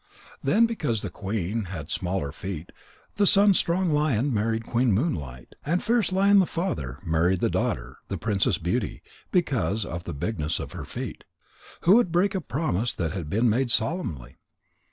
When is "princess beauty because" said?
8.17-9.85